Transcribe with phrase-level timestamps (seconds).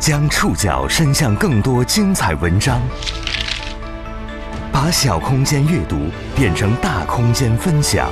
[0.00, 2.80] 将触角伸向更多精彩文章，
[4.70, 5.96] 把小空间阅读
[6.36, 8.08] 变成大空间分享。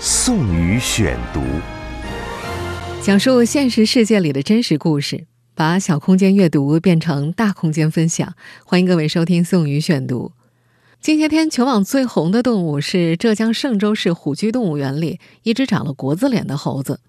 [0.00, 1.42] 宋宇选读，
[3.02, 8.32] 讲述现实世界里的真实故事，把小空间阅读变成大空间分享。
[8.64, 10.32] 欢迎各位收听宋宇选读。
[10.98, 17.00] 近些天，全网最红的动物是浙江嵊州市虎踞动物园里一只长了国字脸的猴子。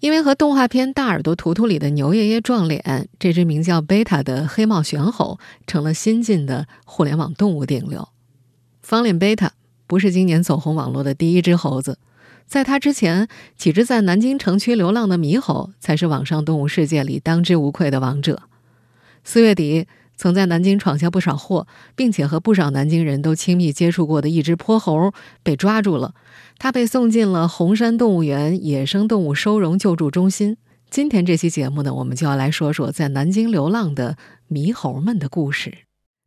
[0.00, 8.08] 因为和动画片《大耳朵图图》里的牛爷爷撞脸，这只名叫贝塔的黑帽玄猴成了新晋的互联网动物顶流。
[8.80, 9.52] 方脸贝塔
[9.86, 11.98] 不是今年走红网络的第一只猴子，
[12.46, 18.42] 在它之前，几只在南京城区流浪的猕猴才是网上动物世界里当之无愧的王者。
[19.24, 19.86] 四月底。
[20.18, 25.12] 曾在南京闯下不少祸，并且和不少南京人都亲密接触过的一只泼猴
[25.44, 26.12] 被抓住了，
[26.58, 30.56] 它被送进了红山动物园野生动物收容救助中心。
[30.90, 34.16] 今天这期节目呢，我们就要来说说在南京流浪的
[34.50, 35.72] 猕猴们的故事。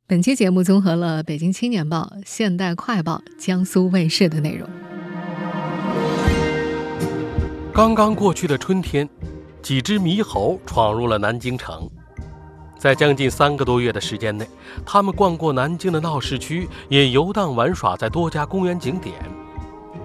[0.07, 4.69] 本期节目综合了《北京青年报》《现代快报》江苏卫视的内容。
[7.73, 9.09] 刚刚过去的春天，
[9.61, 11.89] 几只猕猴闯入了南京城。
[12.81, 14.49] 在将近三个多月的时间内，
[14.83, 19.13] 他们逛过南京的闹市区，也游荡玩耍在多家公园景点。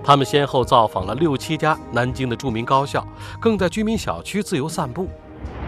[0.05, 3.03] 他们先后造访了六七家南京的著名高校，
[3.41, 5.09] 更在居民小区自由散步。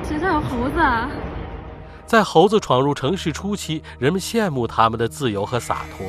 [0.07, 1.09] 学校有猴子啊！
[2.05, 6.07] 在猴子闯入城市初期，人们羡慕他们的自由和洒脱。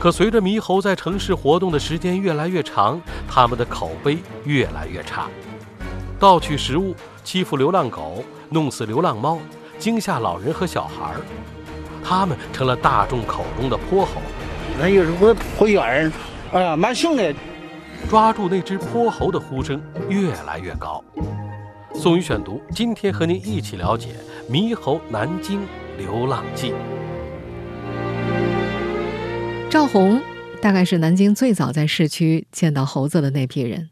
[0.00, 5.28] 可随着猕猴在城市活动的时间越来越长，他们的口碑越来越差，
[6.18, 9.38] 盗取食物、欺负流浪狗、弄死流浪猫。
[9.80, 11.20] 惊吓老人和小孩儿，
[12.04, 14.20] 他们成了大众口中的泼猴。
[14.78, 16.12] 那有时候泼远人，
[16.52, 17.34] 哎呀，蛮凶的。
[18.08, 21.02] 抓住那只泼猴的呼声越来越高。
[21.94, 24.14] 宋宇选读，今天和您一起了解
[24.50, 25.66] 《猕猴南京
[25.98, 26.72] 流浪记》。
[29.70, 30.20] 赵红
[30.62, 33.90] 大概是南京最早在市区见到猴子的那批人。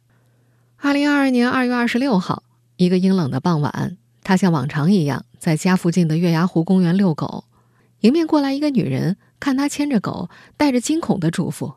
[0.77, 2.43] 二零二二年二月二十六号，
[2.77, 3.97] 一个阴冷的傍晚。
[4.25, 7.44] 他像往常一样在家附近的月牙湖公园遛狗，
[8.00, 11.75] 迎面过来一个女人，看他牵着狗，带着惊恐的嘱咐：“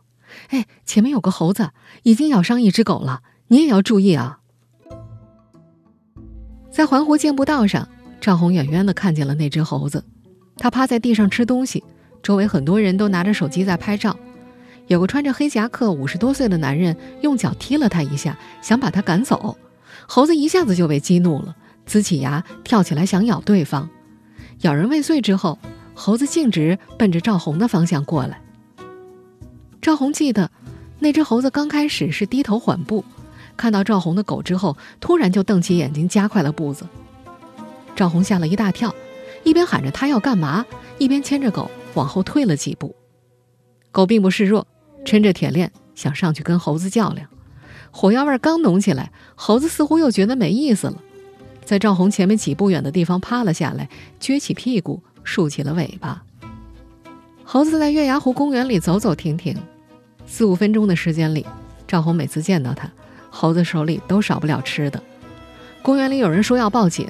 [0.49, 1.69] 哎，前面有个猴子，
[2.03, 4.39] 已经咬伤一只狗了，你也要注意啊！”
[6.71, 7.87] 在环湖健步道上，
[8.19, 10.03] 赵红远远的看见了那只猴子，
[10.57, 11.83] 它趴在地上吃东西，
[12.23, 14.17] 周围很多人都拿着手机在拍照。
[14.87, 19.55] 有个穿着黑夹克、五十多岁的男人用脚踢了他一下，想把他赶走，
[20.07, 21.55] 猴子一下子就被激怒了。
[21.91, 23.89] 呲起牙，跳起来想咬对方。
[24.61, 25.59] 咬人未遂之后，
[25.93, 28.41] 猴子径直奔着赵红的方向过来。
[29.81, 30.49] 赵红记得，
[30.99, 33.03] 那只猴子刚开始是低头缓步，
[33.57, 36.87] 看到赵红的狗之后，突然就瞪起眼睛，加快了步子。
[37.93, 38.95] 赵红吓了一大跳，
[39.43, 40.65] 一边喊着他要干嘛，
[40.97, 42.95] 一边牵着狗往后退了几步。
[43.91, 44.65] 狗并不示弱，
[45.03, 47.27] 抻着铁链想上去跟猴子较量。
[47.91, 50.95] 火药味刚浓起来，猴子似乎又觉得没意思了。
[51.71, 53.87] 在赵红前面几步远的地方趴了下来，
[54.19, 56.21] 撅起屁股，竖起了尾巴。
[57.45, 59.55] 猴子在月牙湖公园里走走停停，
[60.25, 61.45] 四五分钟的时间里，
[61.87, 62.91] 赵红每次见到它，
[63.29, 65.01] 猴子手里都少不了吃的。
[65.81, 67.07] 公园里有人说要报警，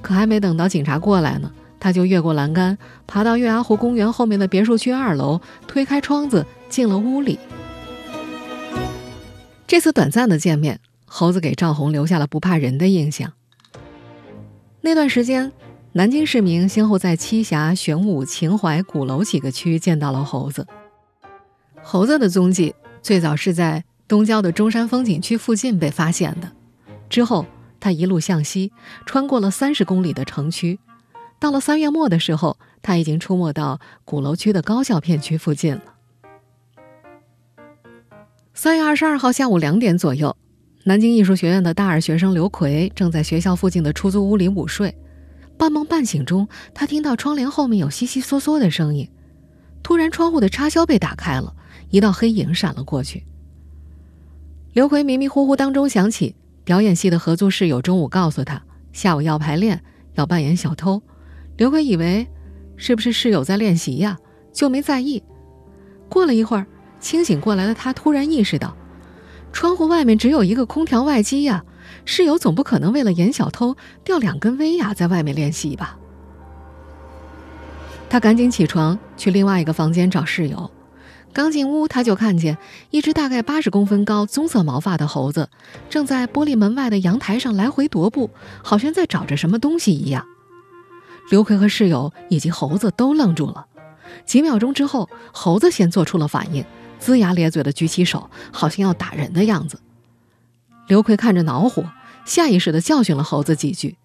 [0.00, 7.38] 可还没等到警察过来呢，他就越过栏杆，爬到月牙湖公园后面的别墅区二楼，推开窗子进了屋里。
[9.66, 13.34] 这次短暂的见面，猴子给赵红留下了不怕人的印象。
[14.80, 15.52] 那段时间，
[15.92, 20.66] 南京市民先后在栖霞、玄武、秦淮、鼓楼几个区见到了猴子。
[21.82, 26.52] 猴子的踪迹最早是在东郊的中山风景区附近被发现的，
[27.10, 27.44] 之后
[27.80, 28.72] 它一路向西，
[29.04, 30.78] 穿过了三十公里的城区。
[31.40, 35.82] 到了三月末的时候，它已经出没到鼓楼区的高校片区附近了。
[38.54, 40.36] 三月二十二号下午两点左右。
[40.84, 44.96] 南京艺术学院的大二学生刘奎正在学校附近的出租屋里午睡，
[45.58, 49.10] 半梦半醒中，他听到窗帘后面有悉悉嗦嗦的声音。
[49.82, 51.54] 突然，窗户的插销被打开了，
[51.90, 53.24] 一道黑影闪了过去。
[54.72, 58.62] 刘奎迷迷糊糊当中想起，表演系的合租室友中午告诉他，
[58.92, 59.82] 下午要排练，
[60.14, 61.02] 要扮演小偷。
[61.56, 62.26] 刘奎以为
[62.76, 64.16] 是不是室友在练习呀，
[64.52, 65.22] 就没在意。
[66.08, 66.66] 过了一会儿，
[67.00, 68.76] 清醒过来的他突然意识到。
[69.58, 71.64] 窗户外面只有一个空调外机呀，
[72.04, 75.98] 室友总不可能为了演小偷吊两根威亚在外面练习吧？
[78.08, 80.70] 他赶紧起床去另外一个房间找室友，
[81.32, 82.56] 刚进屋，他就看见
[82.90, 85.50] 一只大概八十公分高、棕色毛发的猴子，
[85.90, 88.30] 正在玻璃门外的阳台上来回踱步，
[88.62, 90.24] 好像在找着什么东西一样。
[91.32, 93.66] 刘奎和室友以及猴子都愣住了。
[94.24, 96.64] 几秒钟之后，猴子先做出了反应，
[97.00, 99.80] 龇牙咧嘴的举起手，好像要打人的样子。
[100.86, 101.84] 刘奎看着恼火，
[102.24, 103.96] 下意识地教训了猴子几句。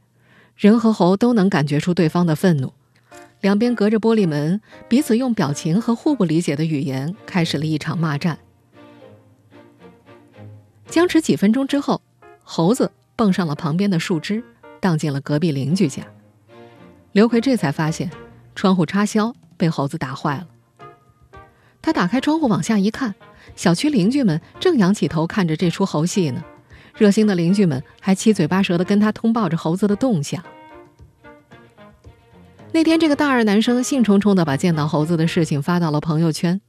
[0.55, 2.73] 人和猴都能感觉出对方的愤怒。
[3.41, 8.37] 两边隔着玻璃门，彼此用表情和互不理解的语言开始了一场骂战。
[10.87, 12.01] 僵持几分钟之后，
[12.43, 14.43] 猴子蹦上了旁边的树枝，
[14.79, 16.03] 荡进了隔壁邻居家。
[17.11, 18.11] 刘奎这才发现，
[18.55, 20.47] 窗户插销被猴子打坏了。
[21.83, 23.13] 他打开窗户往下一看，
[23.57, 26.43] 小区邻居们正仰起头看着这出猴戏呢。
[26.95, 30.41] 热心的邻居们还七嘴八舌地跟他通报着猴子的动向。
[32.71, 36.61] 那天，这个大二男生兴冲冲地把见到猴子的事情发到了朋友圈。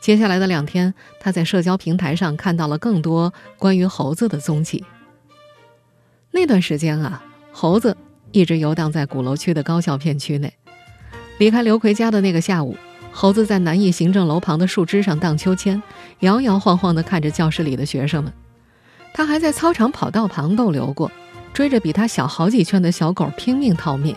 [0.00, 4.84] 接下来的两天，他在社交平台上看到了更多关于猴子的踪迹。
[6.32, 7.96] 那段时间啊，猴子
[8.32, 10.52] 一直游荡在鼓楼区的高校片区内。
[11.38, 12.76] 离开刘奎家的那个下午，
[13.16, 15.82] 猴子在南艺行政楼旁的树枝上荡秋千，
[16.20, 18.30] 摇摇晃晃地看着教室里的学生们。
[19.14, 21.10] 他还在操场跑道旁逗留过，
[21.54, 24.14] 追着比他小好几圈的小狗拼命逃命。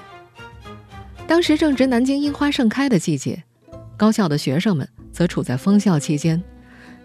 [1.25, 3.42] 当时正值南京樱花盛开的季节，
[3.96, 6.44] 高校的学生们则处在封校期间。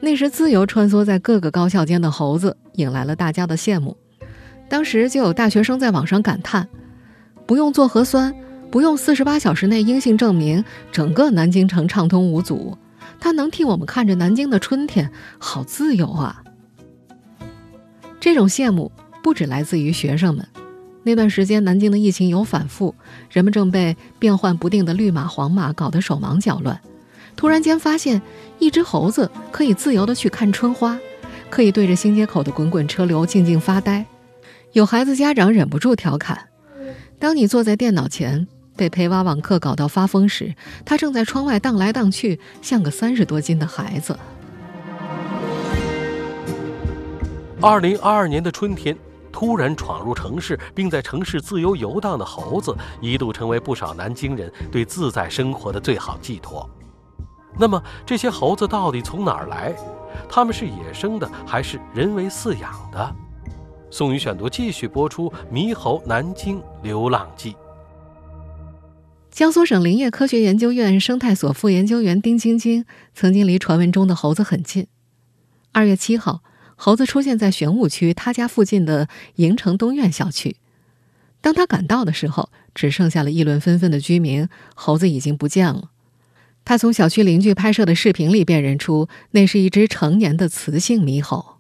[0.00, 3.96] 那时自由穿梭在各个高校间的猴子，引来了大家的羡慕。
[4.68, 6.68] 当时就有大学生在网上感叹
[7.46, 8.34] ：“不用做核酸，
[8.74, 12.76] 不用四十八小时内阴性证明，整个南京城畅通无阻。
[13.20, 16.42] 他能替我们看着南京的春天，好自由啊！”
[18.18, 18.90] 这种羡慕
[19.22, 20.44] 不只来自于学生们。
[21.04, 22.92] 那段时间，南京的疫情有反复，
[23.30, 26.80] 人们正被变幻不定的绿码、黄码搞得手忙脚乱。
[27.36, 28.20] 突然间发现，
[28.58, 30.98] 一只猴子可以自由地去看春花，
[31.48, 34.04] 可以对着新街口的滚滚车流静静发呆。
[34.72, 36.48] 有孩子家长忍不住调侃
[37.20, 40.54] ：“当你坐在电脑前被陪娃网课搞到发疯时，
[40.84, 44.18] 他正在窗外荡来荡去，像个三十多斤的孩子。”
[47.60, 48.96] 二零二二年的春天。
[49.36, 56.70] 突然闯入城市，并在城市自由游荡的猴子，一度成为不少南京人对自在生活的最好寄托。
[57.58, 59.74] 那么，这些猴子到底从哪儿来？
[60.28, 63.16] 它们是野生的，还是人为饲养的？
[63.90, 67.52] 宋宇选读继续播出《猕猴南京流浪记》。
[69.34, 72.84] 江苏省林业科学研究院生态所副研究员丁晶晶
[73.16, 74.86] 曾经离传闻中的猴子很近。
[75.72, 76.44] 二月七号。
[76.76, 80.56] 猴子出现在玄武区他家附近的营城东苑小区。
[81.40, 84.48] 当他赶到的时候，只剩下了议论纷纷的居民。
[84.74, 85.90] 猴子已经不见了。
[86.64, 91.56] 他从小区邻居拍摄的视频里辨认出，那是一只成年的雌性猕猴。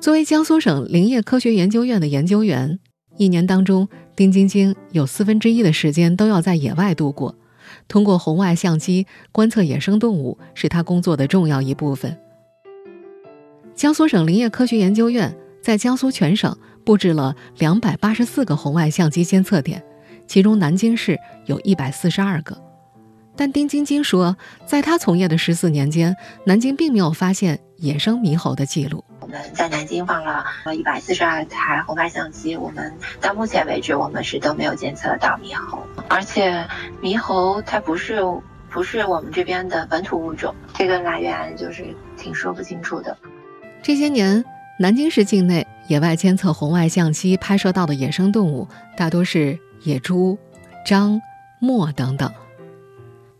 [0.00, 2.78] 作为江苏省林业科学研究院的研究员，
[3.16, 7.34] 一年当中，丁晶晶有四分之一的时间都要在野外度过。
[7.88, 12.16] 通过红外相机观测野生动物，是他工作的重要一部分。
[13.74, 19.82] 江苏省林业科学研究院在江苏全省布置了两百八十四个红外相机监测点，
[20.26, 22.65] 其中南京市有一百四十二个。
[23.36, 29.04] 但丁晶晶说，在他从业的十四年间，南京并没有发现野生猕猴的记录。
[29.20, 30.44] 我们在南京放了
[30.74, 35.82] 一百四十二台红外相机，我们到目前为止，我们是都没有监测到猕猴。
[36.08, 36.66] 而且，
[37.02, 38.20] 猕猴它不是
[38.70, 41.84] 不是我们这边的本土物种，这个来源就是
[42.16, 43.16] 挺说不清楚的。
[43.82, 44.42] 这些年，
[44.78, 48.66] 南京市境内野外监测红外相机拍摄到的野生动物，
[48.96, 50.38] 大多是野猪、
[50.86, 51.20] 獐、
[51.58, 52.32] 墨等等。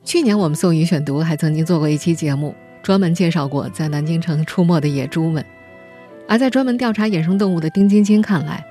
[0.07, 5.45] 去年我们宋宇选读还曾经做过一期节目，专门介绍过在南京城出没的野猪们。
[6.29, 8.65] 而在专门调查野生动物的丁晶晶看来，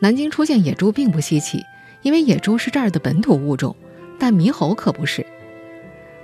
[0.00, 1.64] 南京出现野猪并不稀奇，
[2.02, 3.76] 因为野猪是这儿的本土物种，
[4.18, 5.24] 但猕猴可不是。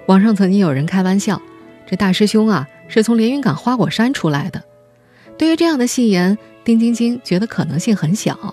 [0.07, 1.41] 网上曾经有人开玩笑，
[1.87, 4.61] 这大师兄啊是从连云港花果山出来的。
[5.39, 8.53] 对于这样的戏言，丁晶晶觉得可能性很小。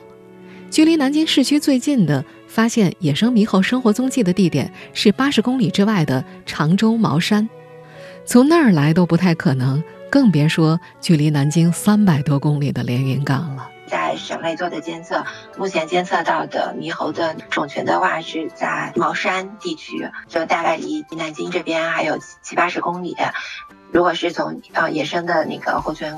[0.74, 7.48] 距离南京市区最近的发现野生猕猴生活踪迹的地点是八十公里之外的常州茅山，
[8.26, 13.70] 从那儿来都不太可能，更别说距离南京三百多公里的连云港了。
[13.86, 15.24] 在省内做的监测，
[15.60, 23.16] 目前监测到的猕猴的种群的话是在茅山地区，就大概离南京这边还有七八十公里。
[23.92, 26.12] 如果是从呃野生的那个猴群。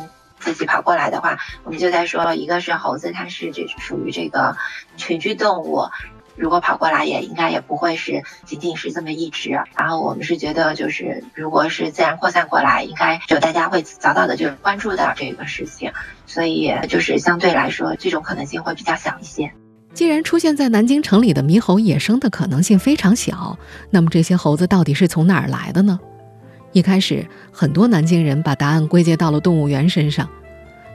[0.54, 4.56] 自己跑过来的话，我们就在说，一个是猴子，它是这属于这个
[4.96, 5.90] 群居动物，
[6.36, 9.50] 如果跑过来，也应该也不会是仅仅是这么一只。
[9.75, 15.92] 然后我们是觉得，就是如果是自然扩散过来，应该就大家会早早的就关注到这个事情，
[16.28, 19.52] 所以就是相对来说，这种可能性会比较小一些。
[19.94, 23.58] 既然出现在南京城里的猕猴野生的可能性非常小，
[23.90, 25.98] 那么这些猴子到底是从哪儿来的呢？
[26.75, 30.29] 一开始，很多南京人把答案归结到了动物园身上。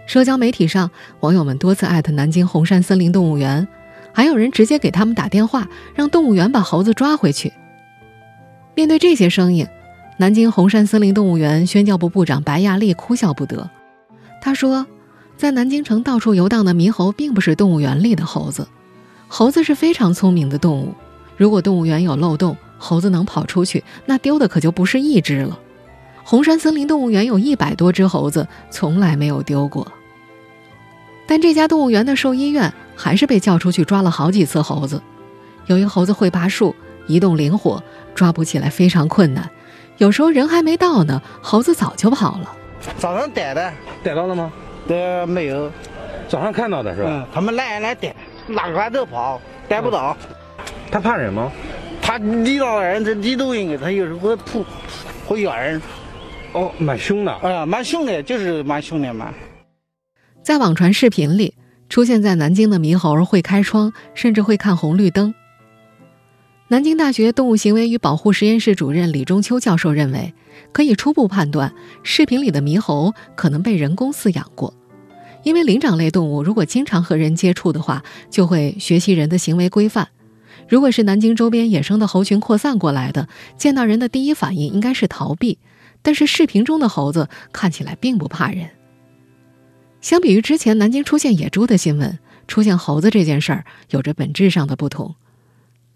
[0.04, 3.66] 社交媒体上，网友们多次艾特南京红山森林动物园，
[4.12, 7.54] 还有人直接给他们打电话，让动物园把猴子抓回去。
[8.75, 9.66] 面对这些声音，
[10.18, 13.70] 南京红山森林动物园宣教部部长白亚丽哭笑不得。
[14.42, 14.87] 他说，
[15.38, 18.68] 在南京城到处游荡的猕猴，并不是动物园里的猴子。
[19.28, 20.94] 猴子是非常聪明的动物，
[21.38, 25.58] 如果动物园有漏洞，猴子能跑出去，那丢的可就不是一只了。
[26.30, 29.90] 红山森林动物园有一百多只猴子，从来没有丢过。
[31.26, 35.02] 但这家动物园的兽医院还是被叫出去抓了好几次猴子。
[35.66, 36.72] 由于猴子会爬树，
[37.08, 37.82] 移动灵活，
[38.14, 39.50] 抓捕起来非常困难。
[39.99, 42.56] 有时候人还没到呢，猴子早就跑了。
[42.96, 43.72] 早上逮的，
[44.04, 44.52] 逮到了吗？
[44.87, 45.68] 呃，没有。
[46.28, 47.08] 早上看到的是吧？
[47.10, 48.14] 嗯，他们来来逮，
[48.46, 50.16] 哪个都跑，逮不到。
[50.92, 51.50] 他怕人吗？
[52.00, 54.64] 他离到人，这离都应该，他有时候会扑，
[55.26, 55.82] 会咬人。
[56.52, 57.33] 哦，蛮凶的。
[57.33, 59.33] 啊，蛮凶的，就是蛮凶的嘛。
[60.42, 61.54] 在网传视频里，
[61.88, 65.35] 出现在南京的猕猴会开窗，甚至会看红绿灯。
[66.69, 70.33] 南京大学动物行为与保护实验室主任李中秋教授认为，
[70.73, 74.73] 可以初步判断视频里的猕猴可能被人工饲养过，
[75.42, 80.09] 因为灵长类动物如果经常和人接触的话，就会学习人的行为规范。
[80.69, 85.59] 如果是南京周边野生的猴群扩散过来的，见到人的第一反应应该是逃避，
[86.02, 88.71] 但是视频中的猴子看起来并不怕人。
[90.00, 95.14] 相比于之前南京出现野猪的新闻，出现猴子这件事儿有着本质上的不同。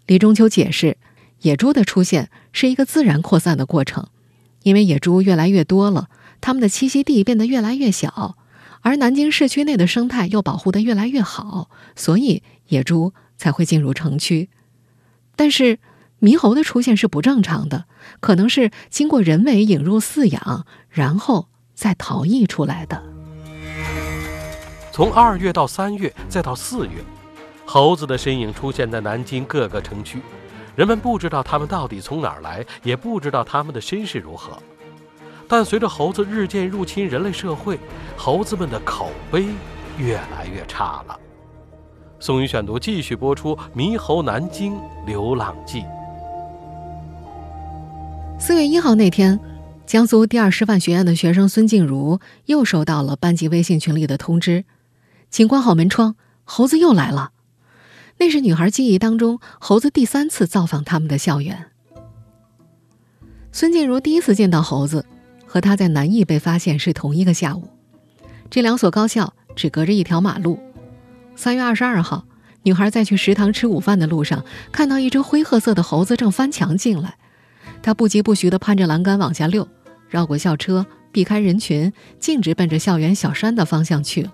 [0.05, 0.97] 李中秋解释，
[1.41, 4.07] 野猪的出现是一个自然扩散的过程，
[4.61, 6.09] 因为野猪越来越多了，
[6.41, 8.37] 它们的栖息地变得越来越小，
[8.81, 14.49] 而南京市区内的生态又保护得越来越好，所以野猪才会进入城区。
[15.35, 15.79] 但是
[16.21, 17.85] 猕猴的出现是不正常的，
[18.19, 23.03] 可能是经过人为引入饲养，然后再逃逸出来的。
[24.91, 27.03] 从二月到三月，再到四月，
[27.65, 30.21] 猴子的身影出现在南京各个城区。
[30.75, 34.57] 人们不知道它们到底从哪儿来，也不知道它们的身世如何。
[35.47, 37.79] 但随着猴子日渐入侵人类社会，
[38.17, 39.45] 猴子们的口碑
[39.97, 41.19] 越来越差了。
[42.19, 45.81] 宋宇选读继续播出《猕猴南京流浪记》。
[48.47, 49.39] 四月一号那天，
[49.87, 54.65] 江苏第二师范学院的学生孙静茹又收到了班级微信群里的通知。
[55.31, 57.31] 请关好门窗，猴子又来了。
[58.19, 61.71] 那是女孩记忆当中猴子第三次造访他们的校园。
[63.51, 65.07] 孙静茹第一次见到猴子，
[65.47, 67.67] 和她在南艺被发现是同一个下午。
[68.51, 70.59] 这两所高校只隔着一条马路。
[71.35, 72.25] 三月二十二号，
[72.61, 77.17] 女孩在去食堂吃午饭的路上，看到一只灰褐色的猴子正翻墙进来。
[77.85, 79.67] 他不疾不徐地攀着栏杆往下溜，
[80.09, 84.27] 绕过校车，避开人群，径直奔着校园小山的方向去。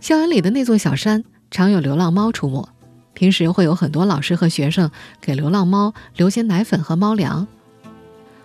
[0.00, 2.66] 校园里的那座小山常有流浪猫出没，
[3.12, 7.46] 平时会有很多老师和学生给流浪猫留些奶粉和猫粮。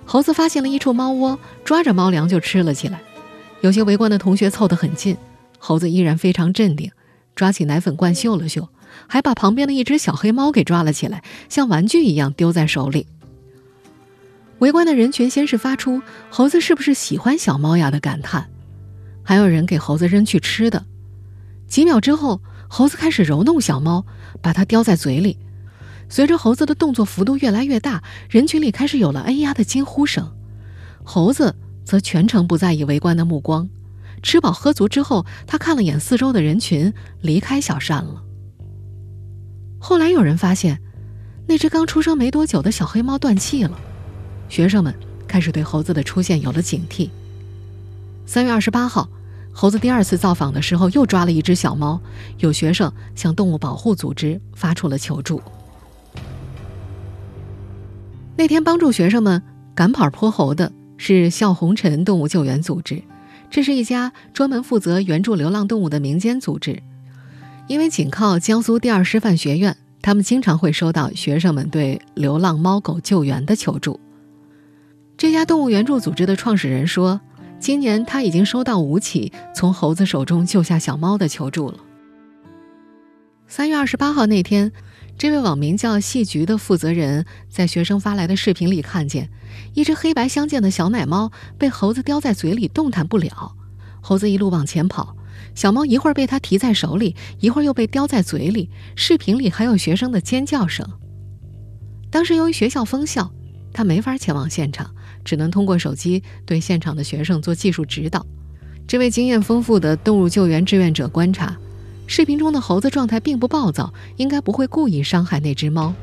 [0.04, 3.00] 猴子发现了一处猫窝，抓着猫粮就吃了起来。
[3.62, 5.16] 有些围观的同学凑得很近，
[5.60, 6.92] 猴子依然非常镇定，
[7.36, 8.68] 抓起奶粉罐嗅了嗅，
[9.08, 13.08] 还把旁边的一只小黑猫给抓了起来，像玩具一样丢在手里。
[14.60, 18.50] 围观的人群先是发出“猴子是不是喜欢小猫呀”的感叹，
[19.24, 20.84] 还有人给猴子扔去吃的。
[21.68, 24.06] 几秒之后，猴子开始揉弄小猫，
[24.42, 25.38] 把它叼在嘴里。
[26.10, 30.34] 随着猴子的动作幅度越来越大，人群里开始有了“哎呀”的惊呼声。
[31.04, 33.70] 猴子则全程不在意围观的目光。
[34.24, 38.24] 吃饱喝足之后，他看了眼四周的人群，离开小山了。
[39.78, 40.82] 后来有人发现，
[41.46, 43.80] 那只刚出生没多久的小黑猫断气了。
[44.50, 44.94] 学生们
[45.28, 47.10] 开始对猴子的出现有了警惕。
[48.26, 49.10] 三月二十八号。
[49.60, 52.00] 猴子第二次造访的时候，又抓了一只小猫。
[52.38, 55.42] 有学生向动物保护组织发出了求助。
[58.36, 59.42] 那天帮助学生们
[59.74, 63.02] 赶跑泼猴的是笑红尘动物救援组织，
[63.50, 66.84] 这是一家专门负责援助流浪动物的民间组织。
[67.66, 74.00] 因为紧靠江苏第二师范学院，他们经常会收到学生们对流浪猫狗救援的求助。
[75.18, 77.20] 这家动物援助组织的创始人说。
[77.60, 81.80] 今年他已经收到五起从猴子手中救下小猫的求助了。
[83.48, 84.72] 三月二十八号那天，
[85.18, 89.32] 这位网名叫“戏菊”的负责人在学生发来的视频里看见，
[89.74, 93.56] 一只黑白相间的小奶猫被猴子叼在嘴里，动弹不了。
[94.02, 95.16] 猴子一路往前跑，
[95.56, 98.70] 小猫一会儿被他提在手里，一会儿又被叼在嘴里。
[98.96, 100.88] 视频里还有学生的尖叫声。
[102.12, 103.32] 当时由于学校封校，
[103.74, 104.94] 他没法前往现场，
[105.28, 108.26] 只能通过手机对现场的学生做技术指导。
[108.88, 111.58] 这位经验丰富的动物救援志愿者观察。
[112.08, 115.94] 视频中的猴子状态并不暴躁，应该不会故意伤害那只猫。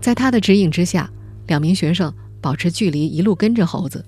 [0.00, 1.10] 在他的指引之下，
[1.48, 4.04] 两名学生保持距离，一路跟着猴子。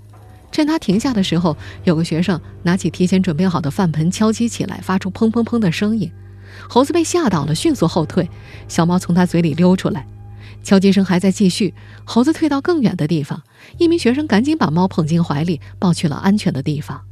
[0.52, 6.08] 趁他停下的时候，有个学生拿起提前准备好的饭盆敲击起来，发出砰砰砰的声音。
[6.68, 8.30] 猴子被吓到了，迅速后退。
[8.68, 10.06] 小猫从他嘴里溜出来，
[10.62, 11.74] 敲击声还在继续。
[12.04, 13.42] 猴子退到更远的地方，
[13.78, 17.02] 一名学生赶紧把猫捧进怀里，抱去了安全的地方。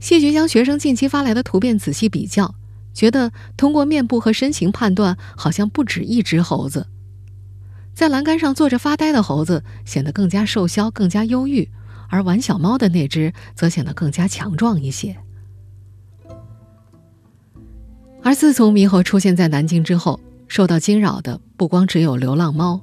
[0.00, 2.54] 谢局将学生近期发来的图片仔细比较，
[2.94, 6.86] 觉得通过面部和身形判断，好像不止一只猴子。
[7.94, 11.68] 在栏杆上坐着发呆的猴子显得更加瘦削、更加忧郁，
[12.08, 15.16] 而玩小猫的那只则显得更加强壮一些。
[18.22, 22.80] 而自从猕猴出现在南京之后，受到惊扰的不光只有流浪猫，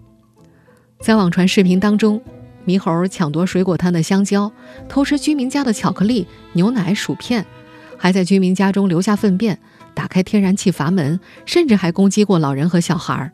[1.01, 2.21] 在网传视频当中。
[2.65, 4.51] 猕猴抢夺水果摊的香蕉，
[4.89, 7.45] 偷吃居民家的巧克力、牛奶、薯片，
[7.95, 9.59] 还在居民家中留下粪便，
[9.93, 13.31] 打开天然气阀门，甚至还攻击过老人和小孩。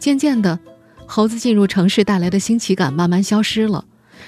[0.00, 0.58] 渐渐的，
[1.06, 3.84] 猴子进入城市带来的新奇感慢慢消失了，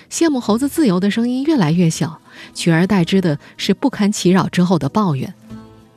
[0.08, 2.20] 羡慕猴子自由的声音越来越小，
[2.54, 5.34] 取而代之的是不堪其扰之后的抱怨。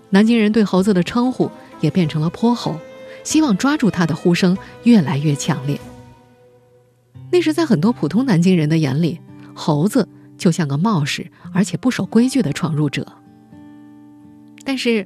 [0.10, 1.52] 南京人对猴子的称呼
[1.84, 2.80] 也变成了泼猴，
[3.24, 5.78] 希望抓住它的呼声越来越强烈。
[7.30, 9.20] 那是在很多普通南京人的眼里，
[9.54, 13.06] 猴子就像个冒失而且不守规矩的闯入者。
[14.64, 15.06] 但是，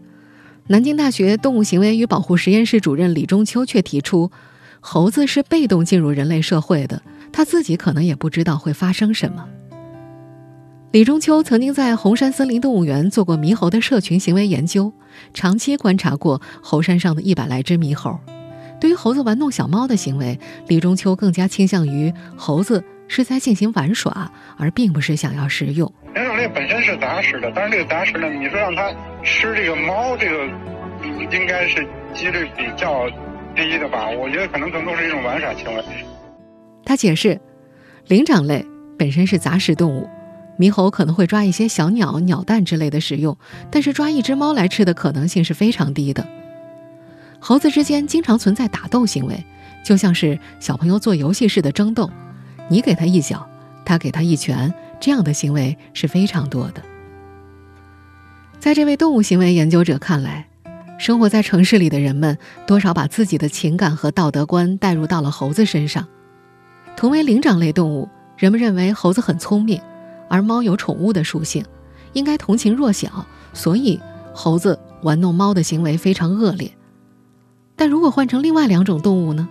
[0.68, 4.30] 南京大学动物行为与保护实验室主任李中秋却提出，
[4.80, 9.48] 猴子是被动进入人类社会的，他自己可能也不知道会发生什么。
[10.92, 14.94] 李中秋曾经在红山森林动物园做过猕猴的社群行为研究，
[15.34, 18.20] 长期观察过猴山上的一百来只猕猴。
[18.80, 25.92] 对于猴子玩弄小猫的行为，李中秋更加倾向于猴子是在进行玩耍，而并不是想要食用。
[26.14, 28.92] 灵长类本身是杂食的，但是这个杂食呢，你说让它
[29.24, 30.46] 吃这个猫，这个
[31.32, 33.10] 应该是几率比较
[33.56, 34.08] 低的吧？
[34.10, 35.84] 我觉得可能更多是一种玩耍行为。
[36.86, 37.40] 他解释，
[38.08, 38.64] 灵长类
[38.98, 40.08] 本身是杂食动物，
[40.58, 43.38] 猕猴可能会抓一些小鸟、鸟蛋之类的食用，
[43.70, 46.28] 但是抓一只猫来吃的可能性是非常低的。
[47.40, 49.46] 猴子之间经常存在打斗行为，
[49.86, 52.10] 就像是小朋友做游戏似的争斗，
[52.68, 53.48] 你给他一脚，
[53.86, 56.82] 他给他一拳，这样的行为是非常多的。
[58.60, 60.48] 在这位动物行为研究者看来，
[60.98, 66.08] 生活在城市里的人们多少把自己的情感和道德观带入到了猴子身上。
[66.96, 69.80] 同为灵长类动物，人们认为猴子很聪明，
[70.30, 71.66] 而猫有宠物的属性，
[72.14, 74.00] 应该同情弱小，所以
[74.34, 76.72] 猴子玩弄猫的行为非常恶劣。
[77.76, 79.48] 但如果换成另外两种动物呢？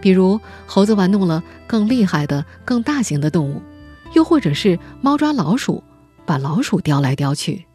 [0.00, 3.60] 比如猴子玩弄了更厉害的、更大型的动物，
[4.14, 5.82] 又或者是猫抓老鼠，
[6.24, 7.66] 把老鼠叼来叼去。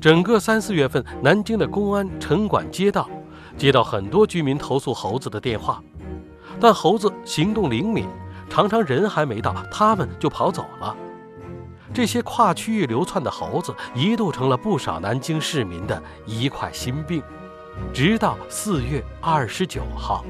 [0.00, 3.08] 整个三四月份，南京的公安、城管、街道
[3.56, 5.80] 接到很多居民投诉猴子的电话，
[6.58, 8.04] 但猴子行动灵敏，
[8.48, 10.96] 常常人还没到，他们就跑走了。
[11.94, 17.22] 这些跨区域流窜的猴子，一度成了不少南京市民的一块心病。
[17.94, 20.24] 直到四月二十九号，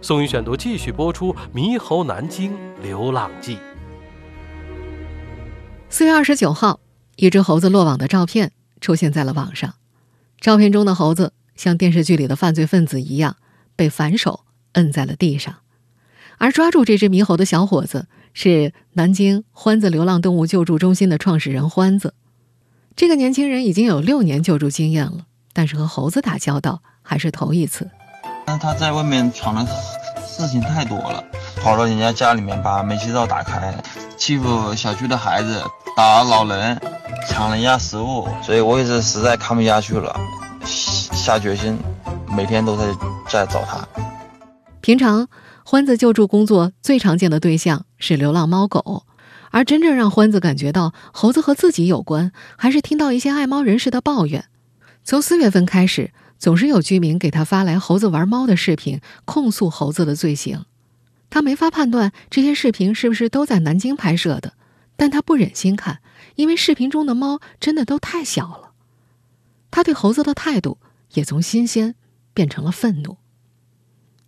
[0.00, 3.56] 宋宇选读继续播出《猕猴南京流浪记》。
[5.88, 6.80] 四月二十九号，
[7.16, 9.74] 一只猴子落网的照片出现在了网上。
[10.40, 13.36] 照片中的猴子像电视剧里的犯罪分子一样，
[13.74, 15.54] 被反手摁在了地上。
[16.38, 22.14] 而抓住这只猕猴的小伙子是南京欢子流浪动物救助中心的创始人欢子。
[22.94, 25.26] 这个年轻人已经有六年救助经验了。
[25.58, 27.88] 但是和猴子打交道还是头一次。
[28.46, 29.66] 那他在外面闯的
[30.26, 31.24] 事情太多了，
[31.62, 33.74] 跑到人家家里面把煤气灶打开，
[34.18, 35.62] 欺负小区的孩子，
[35.96, 36.78] 打老人，
[37.26, 40.14] 抢人家食物，所以我也是实在看不下去了，
[40.66, 41.78] 下决心
[42.28, 42.84] 每天都在
[43.30, 43.78] 在找他。
[44.82, 45.26] 平常
[45.68, 49.04] 欢子救助工作最常见的对象是流浪猫狗，
[49.50, 54.44] 而真正让欢子感觉到猴子和自己有关，还是听到一些爱猫人士的抱怨。
[55.02, 60.66] 从四月份开始，总是有居民给他发来猴子玩猫的视频，控诉猴子的罪行。
[61.30, 64.52] 他没法判断这些视频是不是都在南京拍摄的，
[64.96, 65.98] 但他不忍心看，
[66.36, 68.70] 因为视频中的猫真的都太小了。
[69.72, 70.78] 他对猴子的态度
[71.14, 71.96] 也从新鲜
[72.32, 73.16] 变成了愤怒。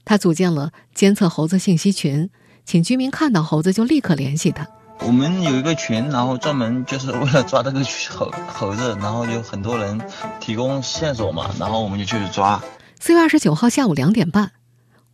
[0.08, 2.30] 他组建了监测猴子信息群，
[2.64, 4.66] 请居民看到猴子就立刻联系他。
[5.00, 10.00] 我们有一个群，然后专门就是为了抓这个猴猴子，然后有很多人
[10.40, 12.58] 提供线索嘛，然后我们就去抓。
[12.98, 14.52] 四月二十九号下午两点半，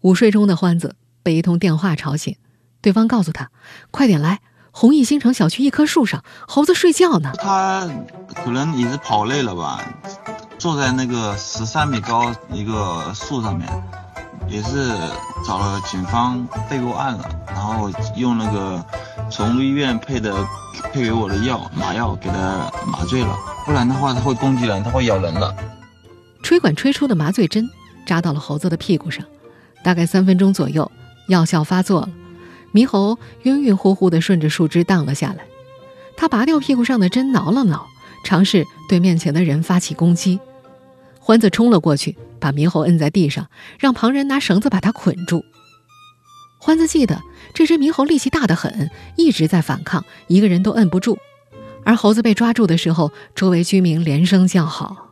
[0.03, 2.37] 午睡中的欢子被一通电话吵醒，
[2.81, 3.51] 对方告诉他
[3.91, 7.91] ：“快点来，弘毅新城小区一棵树上，猴子睡觉呢。”他
[8.33, 9.85] 可能也是跑累了吧，
[10.57, 13.69] 坐在那个十三米高一个树上面，
[14.49, 14.93] 也是
[15.47, 18.85] 找了警方备过案了，然后用那个。
[19.31, 20.33] 宠物医院配的
[20.93, 25.57] 配给我的药麻药给他麻醉了，不然的话他会攻击人，他会咬人的。
[26.43, 27.69] 吹管吹出的麻醉针
[28.07, 29.25] 扎到了猴子的屁股上，
[29.83, 30.89] 大概三分钟左右，
[31.29, 32.11] 药效发作了，
[32.75, 35.45] 猕猴晕晕乎乎地顺着树枝荡了下来。
[36.17, 37.87] 他拔掉屁股上的针，挠了挠，
[38.25, 40.39] 尝试对面前的人发起攻击。
[41.19, 45.43] 欢子冲了过去，把猕猴摁在地上，让旁人拿绳子把他捆住。
[46.59, 47.23] 欢子记得。
[47.55, 51.17] 这只猕猴力气大得很，一直在反抗，一个人都摁不住。
[51.85, 55.11] 而猴子被抓住的时候，周围居民连声叫好。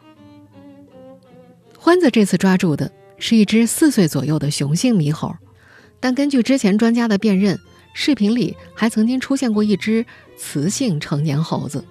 [1.78, 5.32] 欢子这次抓住的是一只四岁左右的雄性猕猴，
[6.00, 7.56] 但根据之前专家的辨认，
[7.94, 10.04] 视频里还曾经出现过一只
[10.36, 11.84] 雌性成年猴子。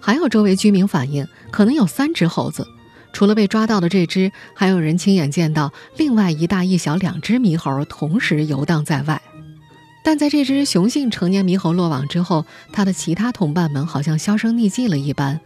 [0.00, 2.66] 还有周围居民反映，可能有三只猴子，
[3.14, 9.22] 除了被抓到的这只，还有人亲眼见到另外一大一小两只猕猴同时游荡在外。
[10.02, 15.40] 但在这只雄性成年猕猴落网之后，它的其他同伴们好像销声匿迹了一般。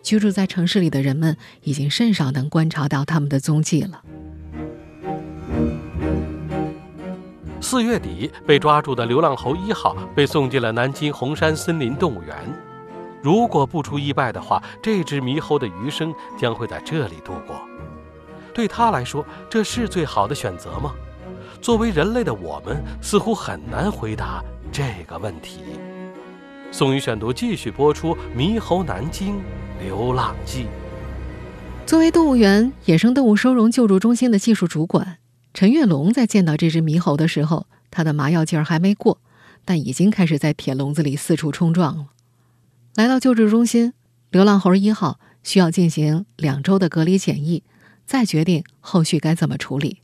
[0.00, 4.00] 居住在城市里的人们已经甚少能观察到它们的踪迹了。
[7.60, 12.67] 四月底被抓住的流浪猴一号被送进了南京红山森林动物园。
[13.22, 17.60] 如果不出意外的话，这只猕猴的余生将会在这里度过。
[18.54, 20.92] 对他来说，这是最好的选择吗？
[21.60, 25.60] 作为人类的我们，似乎很难回答这个问题。
[26.70, 29.40] 宋宇选读继续播出《猕猴南京
[29.80, 30.64] 流浪记》。
[31.86, 35.16] 作为动物园野生动物收容救助中心的技术主管，
[35.54, 39.18] 陈跃龙在见到这只猕猴的时候，他的麻药劲儿还没过，
[39.64, 42.06] 但已经开始在铁笼子里四处冲撞了。
[42.98, 43.92] 来到救助中心，
[44.28, 47.62] 流浪猴一号需要进行两周的隔离检疫，
[48.04, 50.02] 再决定后续该怎么处理。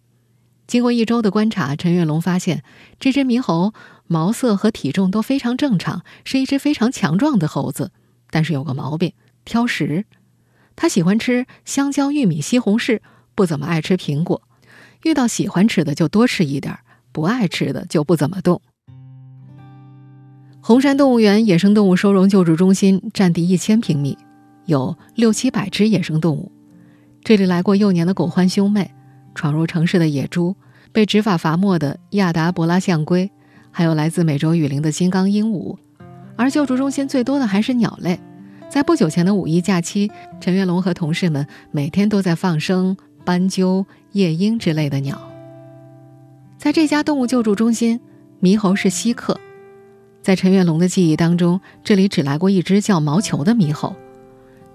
[0.69, 2.63] 经过一周的观察，陈跃龙发现
[3.01, 3.75] 这只猕猴
[4.07, 7.91] 毛色和体重都非常正常，是一只非常强壮的猴子。
[8.31, 9.13] 但是有个毛病，
[9.45, 10.05] 挑食。
[10.77, 13.01] 它喜欢吃香蕉、玉米、西红柿，
[13.35, 14.43] 不怎么爱吃苹果。
[15.03, 16.79] 遇到喜欢吃的就多吃一点，
[17.11, 18.63] 不爱吃的就不怎么动。
[20.67, 24.17] 红山动物园野生动物收容救助中心占地一千平米，
[24.65, 26.51] 有六七百只野生动物。
[27.23, 28.91] 这里来过幼年的狗獾兄妹。
[29.35, 30.57] 闯入城市的野猪，
[30.91, 33.31] 被执法罚没的亚达伯拉象龟，
[33.71, 35.77] 还有来自美洲雨林的金刚鹦鹉，
[36.35, 38.19] 而救助中心最多的还是鸟类。
[38.71, 45.21] 在不久前的五一假期，陈跃龙和同事们每天都在放生斑鸠、夜莺之类的鸟。
[46.57, 48.01] 在这家动物救助中心，
[48.41, 49.39] 猕猴是稀客。
[50.25, 53.95] 在陈跃龙的记忆当中，这里只来过一只叫毛球的猕猴，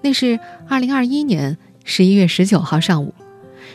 [0.00, 3.12] 那是2021年11月19号上午。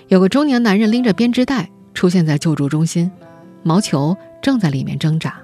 [0.07, 3.11] 有个中年男人拎着编织袋出现在救助中心，
[3.61, 5.35] 毛球正在里面挣扎。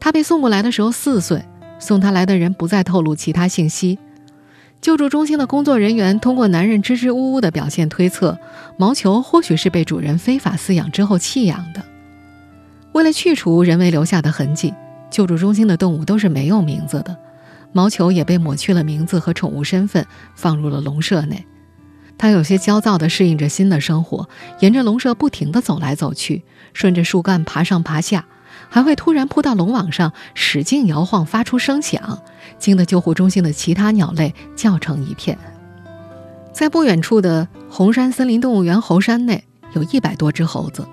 [0.00, 1.44] 他被送过来的时候四岁，
[1.78, 4.00] 送他来的人不再透露其他信息。
[4.80, 8.36] 救助中心的工作人员通过男人支支吾吾的表现推测，
[8.76, 11.84] 毛球或许是被主人非法饲养之后弃养的。
[12.90, 14.74] 为了去除人为留下的痕迹，
[15.10, 17.16] 救助中心的动物都是没有名字的，
[17.72, 21.44] 毛球也被抹去了名字和宠物身份，放入了笼舍内。
[22.16, 24.28] 他有些焦躁地适应着新的生活，
[24.60, 26.44] 沿着笼舍不停地走来走去，
[26.74, 28.26] 顺着树干爬上爬下，
[28.68, 32.20] 还会突然扑到笼网上，使劲摇晃，发出声响，
[32.58, 35.38] 惊得救护中心的其他鸟类叫成一片。
[36.52, 40.86] 在不远处的红山森林动物园猴山内，有一百多只猴子，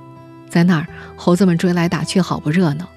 [0.49, 2.87] 在那儿，猴子们追来打去，好不热闹。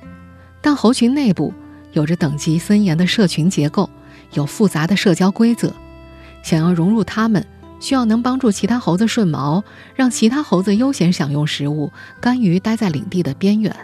[0.60, 1.52] 但猴群内部
[1.92, 3.88] 有着等级森严的社群结构，
[4.34, 5.72] 有复杂的社交规则，
[6.42, 7.44] 想要融入它们。
[7.80, 13.74] 需要能帮助其他猴子顺毛，让其他猴子悠闲享用食物，甘于待在领地的边缘。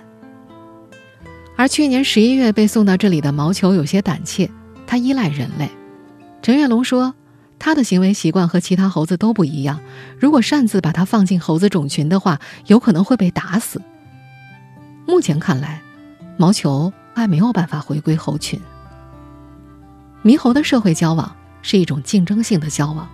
[1.56, 4.50] 而去年十一月被送到这里的毛球有些胆怯，
[4.86, 5.70] 它依赖人类。
[6.42, 7.14] 陈月龙说，
[7.58, 9.80] 他的行为习惯和其他猴子都不一样，
[10.20, 13.80] 如果擅自把它放进猴子种群的话，有可能会被打死。
[15.06, 15.80] 目前看来，
[16.36, 18.60] 毛球还没有办法回归猴群。
[20.22, 23.08] 猕猴的社会交往是一种竞争性的交往。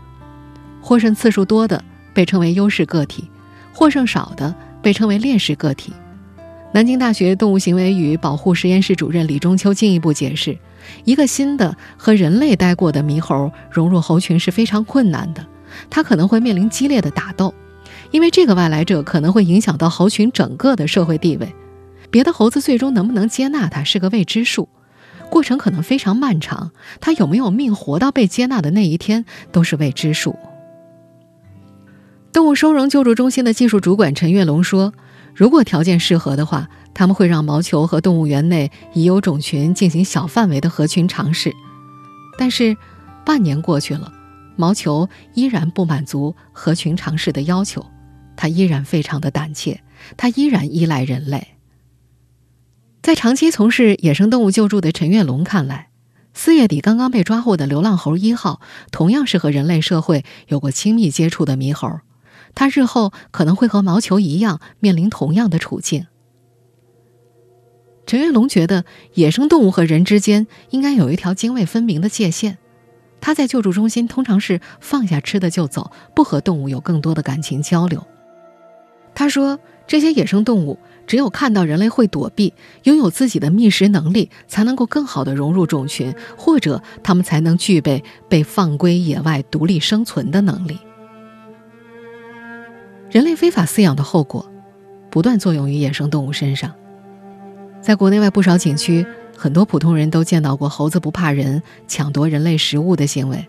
[0.80, 3.30] 获胜次数多的被称为优势个体，
[3.72, 5.92] 获胜少的被称为劣势个体。
[6.72, 10.58] 南京大学动物行为与保护实验室主任李中秋进一步解释，
[11.04, 15.46] 一个新的和人类待过的猕猴融入猴群是非常困难的，
[15.90, 17.54] 它可能会面临激烈的打斗，
[18.10, 21.54] 因为这个外来者可能会影响到猴群整个的社会地位。
[22.12, 24.68] 别的猴子最终能不能接纳它是个未知数，
[25.30, 26.70] 过程可能非常漫长，
[27.00, 30.36] 它有没有命活到被接纳的那一天都是未知数。
[32.32, 34.92] 动物收容救助中心的技术主管陈跃龙说
[35.34, 41.52] ：“如果条件适合的话，他们会让毛球和动物园内已有种群进行小范围的合群尝试。
[42.38, 42.76] 但是，
[43.24, 44.12] 半年过去了，
[44.56, 47.84] 毛球依然不满足合群尝试的要求，
[48.36, 49.80] 它依然非常的胆怯，
[50.16, 51.48] 它依然依赖人类。
[53.02, 55.90] 在长期从事野生动物救助的陈跃龙看来，
[56.34, 58.60] 四月底刚刚被抓获的流浪猴一号，
[58.92, 61.98] 同样是和人类社会有过亲密接触的猕猴。”
[62.54, 66.06] 他日后可能会和毛球一样面临同样的处境。
[68.06, 68.84] 陈跃龙觉得，
[69.14, 72.58] 野生动物和人之间应该有一条泾渭分明的界限。
[73.20, 78.06] 他在救助中心通常是放下吃的就走，不和动物有更多的感情交流。
[79.14, 79.58] 他说
[79.92, 90.78] ：“这些野生动物只有看到人类会躲避，拥有自己的觅食能力，才能够更好的融入种群，或者它们才能具备被放归野外独立生存的能力。”
[93.12, 94.50] 人类非法饲养的后果，
[95.10, 96.72] 不断作用于野生动物身上。
[97.82, 103.46] 在国内外不少景区，很多普通人都见到过猴子不怕人抢夺人类食物的行为。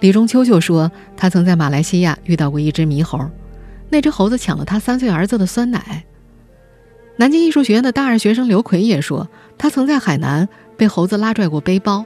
[0.00, 3.20] 李中秋就说，他曾在马来西亚遇到过一只猕猴，
[3.88, 6.04] 那只猴子抢了他三岁儿子的酸奶。
[7.16, 12.04] 南京艺术学院的大二学生刘奎也说，他曾在海南被猴子拉拽过背包。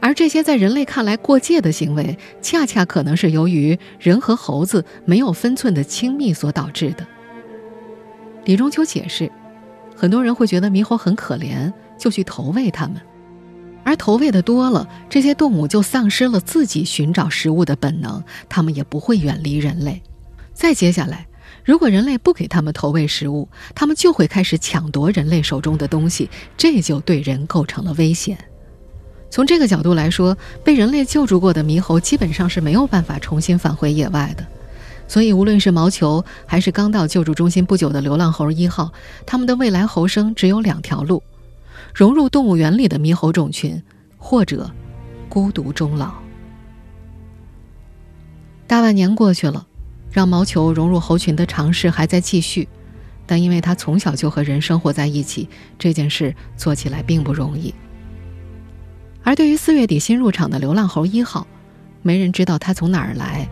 [0.00, 7.06] 而这些在人类看来过界的行为，恰恰可能是由于人和猴子没有分寸的亲密所导致的。
[8.44, 9.30] 李中秋解释，
[9.94, 12.98] 很多人会觉得猕猴很可怜，就去投喂它们，
[13.84, 20.00] 而投喂的多了，这些动物就丧失了自己寻找食物的本能，它们也不会远离人类。
[20.60, 21.26] 再接下来，
[21.64, 28.36] 如果人类不给它们投喂食物，它们就会开始抢夺人类手中的东西，这就对人构成了危险。
[29.30, 34.46] 从这个角度来说，被人类救助过的猕猴基本上是没有办法重新返回野外的。
[35.08, 38.92] 所以，无论是毛球还是刚到救助中心不久的流浪猴一号，
[39.24, 41.22] 他们的未来猴生只有两条路：
[41.94, 43.82] 融入动物园里的猕猴种群，
[44.18, 44.70] 或者
[45.30, 46.12] 孤独终老。
[48.66, 49.66] 大半年过去了，
[50.10, 52.68] 让毛球融入猴群的尝试还在继续，
[53.26, 57.72] 但因为他从小就和人生活在一起，这件事做起来并不容易。
[59.22, 61.46] 而对于四月底新入场的流浪猴一号，
[62.02, 63.48] 没人知道它从哪儿来，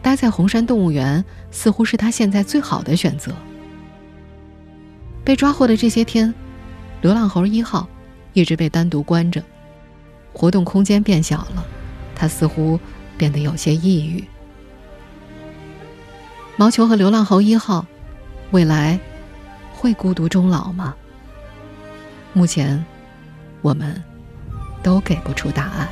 [0.00, 3.34] 待在红山动物园似乎是他现在最好的选择。
[5.24, 6.32] 被抓获的这些天，
[7.02, 7.88] 流浪猴一号
[8.32, 9.42] 一直被单独关着，
[10.32, 11.64] 活动空间变小了，
[12.14, 12.78] 它似乎
[13.18, 14.22] 变得有些抑郁。
[16.60, 17.86] 毛球和流浪猴一号，
[18.50, 19.00] 未来
[19.72, 20.94] 会孤独终老吗？
[22.34, 22.84] 目前，
[23.62, 23.98] 我们。
[24.82, 25.88] 都给不出答案。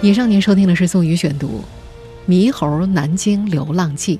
[0.00, 1.64] 以上您收听的是宋宇选读
[2.30, 4.16] 《猕猴南京流浪记》。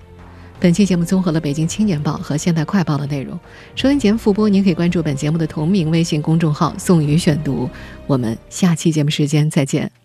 [0.62, 3.36] 本期节目综合了《北京青年报》和《现代快报》的内容。
[3.74, 7.68] 收音节目复播，您可以关注本节目的同名微信公众号“宋宇选读”。
[8.06, 10.01] 我们下期节目时间再见。